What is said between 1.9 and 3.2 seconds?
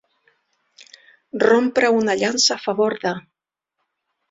una llança a favor de.